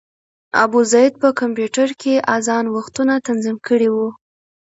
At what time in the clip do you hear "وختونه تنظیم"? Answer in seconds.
2.75-3.57